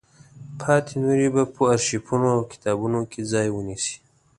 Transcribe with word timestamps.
پاتې 0.59 0.93
نورې 1.03 1.27
به 1.35 1.43
په 1.53 1.61
ارشیفونو 1.73 2.27
او 2.35 2.41
کتابونو 2.51 2.99
کې 3.11 3.21
ځای 3.31 3.47
ونیسي. 3.51 3.95